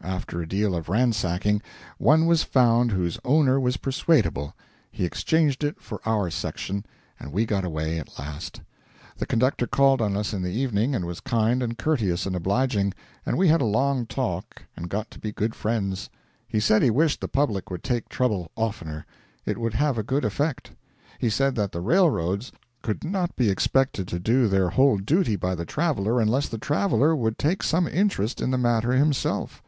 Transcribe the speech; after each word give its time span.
After 0.00 0.40
a 0.40 0.48
deal 0.48 0.74
of 0.74 0.88
ransacking, 0.88 1.60
one 1.98 2.24
was 2.24 2.42
found 2.42 2.92
whose 2.92 3.18
owner 3.26 3.60
was 3.60 3.76
persuadable; 3.76 4.54
he 4.90 5.04
exchanged 5.04 5.62
it 5.62 5.82
for 5.82 6.00
our 6.06 6.30
section, 6.30 6.86
and 7.20 7.30
we 7.30 7.44
got 7.44 7.62
away 7.64 7.98
at 7.98 8.18
last. 8.18 8.62
The 9.18 9.26
conductor 9.26 9.66
called 9.66 10.00
on 10.00 10.16
us 10.16 10.32
in 10.32 10.40
the 10.42 10.50
evening, 10.52 10.94
and 10.94 11.04
was 11.04 11.20
kind 11.20 11.62
and 11.62 11.76
courteous 11.76 12.24
and 12.24 12.34
obliging, 12.34 12.94
and 13.26 13.36
we 13.36 13.48
had 13.48 13.60
a 13.60 13.64
long 13.66 14.06
talk 14.06 14.62
and 14.76 14.88
got 14.88 15.10
to 15.10 15.18
be 15.18 15.30
good 15.30 15.54
friends. 15.54 16.08
He 16.46 16.58
said 16.58 16.82
he 16.82 16.90
wished 16.90 17.20
the 17.20 17.28
public 17.28 17.70
would 17.70 17.88
make 17.90 18.08
trouble 18.08 18.50
oftener 18.56 19.04
it 19.44 19.58
would 19.58 19.74
have 19.74 19.98
a 19.98 20.02
good 20.04 20.24
effect. 20.24 20.70
He 21.18 21.28
said 21.28 21.54
that 21.56 21.72
the 21.72 21.82
railroads 21.82 22.50
could 22.82 23.04
not 23.04 23.36
be 23.36 23.50
expected 23.50 24.08
to 24.08 24.18
do 24.18 24.48
their 24.48 24.70
whole 24.70 24.96
duty 24.96 25.36
by 25.36 25.54
the 25.54 25.66
traveller 25.66 26.18
unless 26.18 26.48
the 26.48 26.58
traveller 26.58 27.14
would 27.14 27.36
take 27.38 27.62
some 27.62 27.86
interest 27.86 28.40
in 28.40 28.50
the 28.50 28.58
matter 28.58 28.92
himself. 28.92 29.62